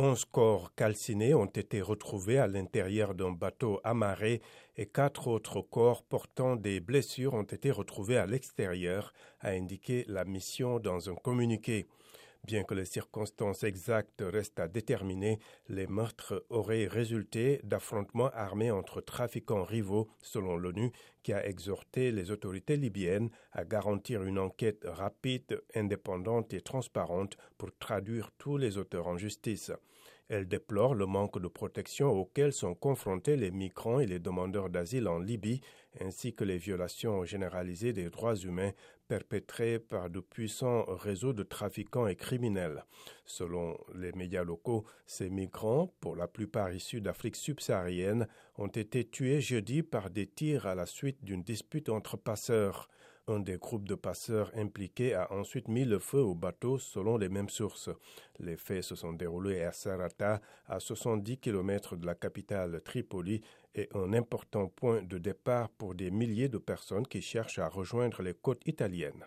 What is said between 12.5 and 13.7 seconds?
que les circonstances